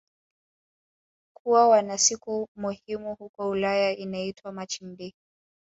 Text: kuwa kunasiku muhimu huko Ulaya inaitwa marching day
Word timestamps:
kuwa 1.37 1.67
kunasiku 1.77 2.49
muhimu 2.55 3.15
huko 3.15 3.49
Ulaya 3.49 3.97
inaitwa 3.97 4.51
marching 4.51 4.95
day 4.97 5.13